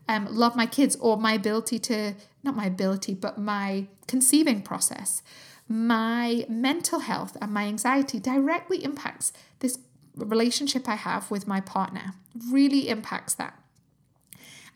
[0.07, 5.21] um, love my kids or my ability to, not my ability, but my conceiving process.
[5.67, 9.79] My mental health and my anxiety directly impacts this
[10.15, 12.13] relationship I have with my partner,
[12.49, 13.59] really impacts that.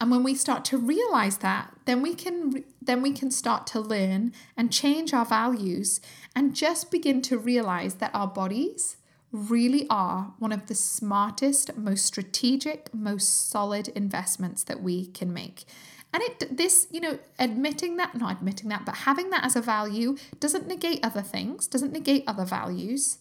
[0.01, 3.79] And when we start to realize that, then we can then we can start to
[3.79, 5.99] learn and change our values
[6.35, 8.97] and just begin to realize that our bodies
[9.31, 15.65] really are one of the smartest, most strategic, most solid investments that we can make.
[16.11, 19.61] And it this, you know, admitting that, not admitting that, but having that as a
[19.61, 23.19] value doesn't negate other things, doesn't negate other values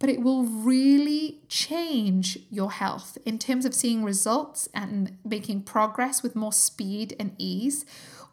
[0.00, 6.22] but it will really change your health in terms of seeing results and making progress
[6.22, 7.84] with more speed and ease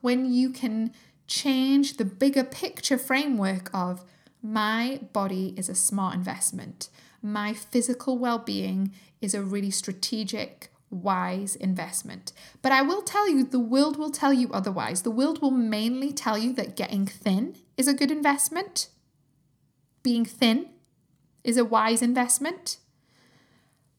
[0.01, 0.91] when you can
[1.27, 4.05] change the bigger picture framework of
[4.41, 6.89] my body is a smart investment.
[7.21, 12.31] My physical well being is a really strategic, wise investment.
[12.61, 15.01] But I will tell you, the world will tell you otherwise.
[15.01, 18.87] The world will mainly tell you that getting thin is a good investment.
[20.01, 20.69] Being thin
[21.47, 22.77] is a wise investment.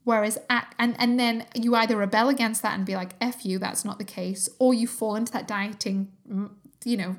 [0.05, 3.59] Whereas, at, and, and then you either rebel against that and be like, F you,
[3.59, 6.51] that's not the case, or you fall into that dieting, mm,
[6.85, 7.17] you know,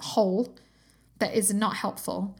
[0.00, 0.54] hole
[1.20, 2.36] that is not helpful.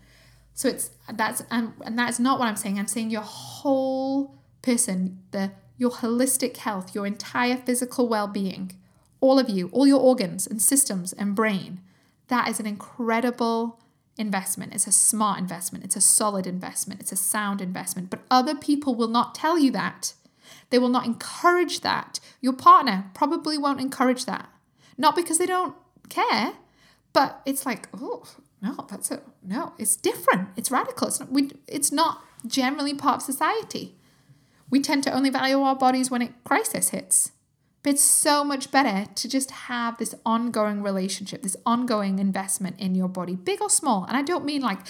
[0.54, 2.78] So it's, that's, and, and that's not what I'm saying.
[2.78, 8.72] I'm saying your whole person, the, your holistic health, your entire physical well being,
[9.20, 11.80] all of you, all your organs and systems and brain,
[12.28, 13.80] that is an incredible
[14.16, 14.74] investment.
[14.74, 15.84] It's a smart investment.
[15.84, 17.00] It's a solid investment.
[17.00, 18.10] It's a sound investment.
[18.10, 20.14] But other people will not tell you that.
[20.70, 22.20] They will not encourage that.
[22.40, 24.48] Your partner probably won't encourage that.
[24.96, 25.74] Not because they don't
[26.08, 26.52] care,
[27.12, 28.24] but it's like, oh,
[28.62, 29.22] no, that's it.
[29.42, 30.48] No, it's different.
[30.56, 31.08] It's radical.
[31.08, 33.96] It's not, we, it's not generally part of society.
[34.68, 37.32] We tend to only value our bodies when a crisis hits.
[37.82, 42.94] But it's so much better to just have this ongoing relationship, this ongoing investment in
[42.94, 44.04] your body, big or small.
[44.04, 44.80] And I don't mean like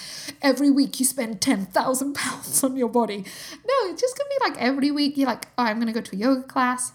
[0.41, 3.17] every week you spend 10,000 pounds on your body.
[3.17, 6.15] No, it's just gonna be like every week you're like, oh, I'm gonna go to
[6.15, 6.91] a yoga class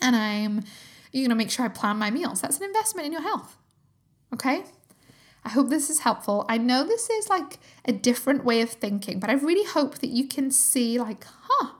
[0.00, 0.64] and I'm,
[1.12, 2.40] you're gonna make sure I plan my meals.
[2.40, 3.58] That's an investment in your health.
[4.32, 4.64] Okay?
[5.44, 6.46] I hope this is helpful.
[6.48, 10.10] I know this is like a different way of thinking, but I really hope that
[10.10, 11.72] you can see, like, huh,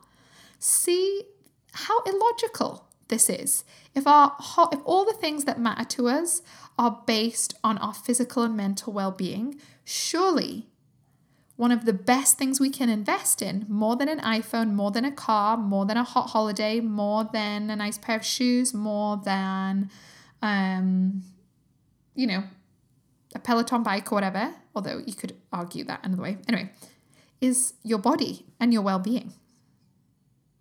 [0.59, 1.25] see
[1.73, 3.63] how illogical this is.
[3.95, 4.35] If our
[4.73, 6.41] if all the things that matter to us
[6.79, 10.71] are based on our physical and mental well-being, surely
[11.57, 15.05] one of the best things we can invest in, more than an iPhone, more than
[15.05, 19.21] a car, more than a hot holiday, more than a nice pair of shoes, more
[19.23, 19.91] than
[20.41, 21.23] um
[22.15, 22.45] you know,
[23.35, 26.39] a Peloton bike or whatever, although you could argue that another way.
[26.49, 26.71] Anyway,
[27.43, 29.35] is your body and your well-being.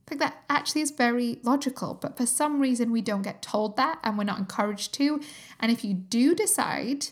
[0.08, 3.99] Think that actually is very logical, but for some reason we don't get told that
[4.04, 5.22] and we're not encouraged to.
[5.60, 7.08] And if you do decide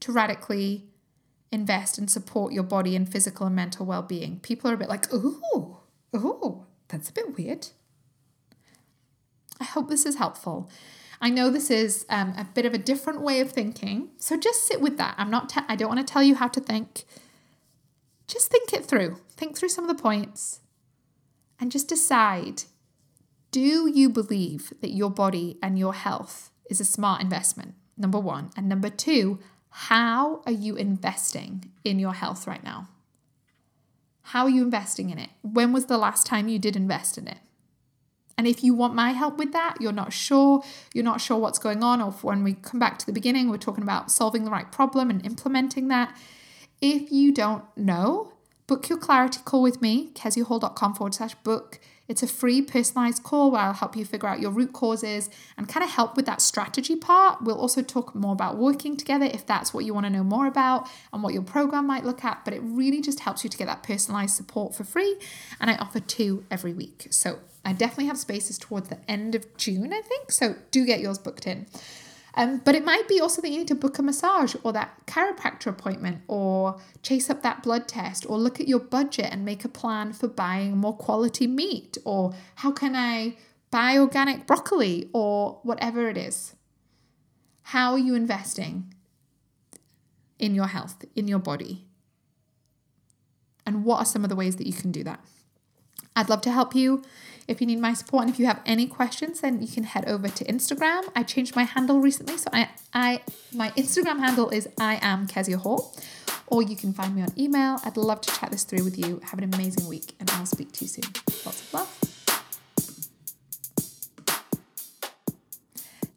[0.00, 0.84] to radically
[1.50, 5.12] invest and support your body and physical and mental well-being, people are a bit like,
[5.12, 5.78] "Ooh,
[6.14, 7.68] ooh, that's a bit weird."
[9.60, 10.70] I hope this is helpful.
[11.20, 14.66] I know this is um, a bit of a different way of thinking, so just
[14.66, 15.14] sit with that.
[15.16, 15.48] I'm not.
[15.48, 17.04] Te- I don't want to tell you how to think.
[18.26, 19.16] Just think it through.
[19.30, 20.60] Think through some of the points,
[21.58, 22.64] and just decide:
[23.50, 27.74] Do you believe that your body and your health is a smart investment?
[27.96, 29.38] Number one, and number two,
[29.70, 32.88] how are you investing in your health right now?
[34.22, 35.30] How are you investing in it?
[35.42, 37.38] When was the last time you did invest in it?
[38.36, 41.58] And if you want my help with that, you're not sure, you're not sure what's
[41.58, 44.50] going on, or when we come back to the beginning, we're talking about solving the
[44.50, 46.14] right problem and implementing that.
[46.82, 48.32] If you don't know,
[48.66, 51.78] book your clarity call with me, keziahall.com forward slash book.
[52.08, 55.68] It's a free personalized call where I'll help you figure out your root causes and
[55.68, 57.42] kind of help with that strategy part.
[57.42, 60.46] We'll also talk more about working together if that's what you want to know more
[60.46, 62.44] about and what your program might look at.
[62.44, 65.16] But it really just helps you to get that personalized support for free.
[65.60, 67.08] And I offer two every week.
[67.10, 70.30] So I definitely have spaces towards the end of June, I think.
[70.30, 71.66] So do get yours booked in.
[72.38, 75.06] Um, but it might be also that you need to book a massage or that
[75.06, 79.64] chiropractor appointment or chase up that blood test or look at your budget and make
[79.64, 83.36] a plan for buying more quality meat or how can I
[83.70, 86.54] buy organic broccoli or whatever it is.
[87.62, 88.94] How are you investing
[90.38, 91.86] in your health, in your body?
[93.64, 95.24] And what are some of the ways that you can do that?
[96.14, 97.02] I'd love to help you
[97.48, 100.06] if you need my support and if you have any questions, then you can head
[100.06, 101.02] over to Instagram.
[101.14, 103.22] I changed my handle recently, so I, I
[103.52, 105.94] my Instagram handle is I am Kezia Hall,
[106.48, 107.78] or you can find me on email.
[107.84, 109.20] I'd love to chat this through with you.
[109.24, 111.04] Have an amazing week, and I'll speak to you soon.
[111.44, 112.06] Lots of love.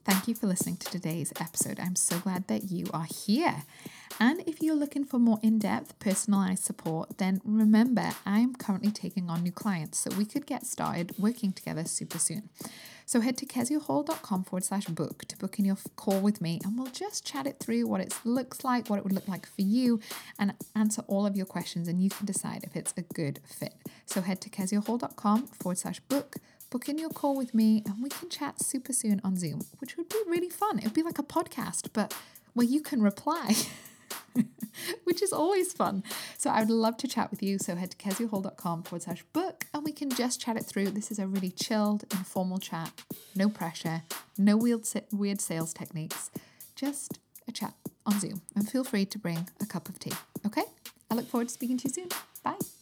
[0.05, 1.79] Thank you for listening to today's episode.
[1.79, 3.63] I'm so glad that you are here.
[4.19, 9.29] And if you're looking for more in depth, personalized support, then remember I'm currently taking
[9.29, 12.49] on new clients, so we could get started working together super soon.
[13.05, 16.77] So head to keziahall.com forward slash book to book in your call with me, and
[16.77, 19.61] we'll just chat it through what it looks like, what it would look like for
[19.61, 20.01] you,
[20.37, 23.73] and answer all of your questions, and you can decide if it's a good fit.
[24.05, 26.35] So head to keziahall.com forward slash book
[26.69, 29.97] book in your call with me and we can chat super soon on Zoom, which
[29.97, 30.77] would be really fun.
[30.77, 32.13] It would be like a podcast, but
[32.53, 33.55] where you can reply.
[35.03, 36.03] which is always fun.
[36.37, 37.57] So I would love to chat with you.
[37.57, 40.91] So head to keziahall.com forward slash book and we can just chat it through.
[40.91, 42.91] This is a really chilled, informal chat,
[43.35, 44.03] no pressure,
[44.37, 46.31] no weird, weird sales techniques,
[46.75, 47.73] just a chat
[48.05, 48.41] on Zoom.
[48.55, 50.13] And feel free to bring a cup of tea.
[50.45, 50.63] Okay?
[51.11, 52.09] I look forward to speaking to you soon.
[52.43, 52.78] Bye.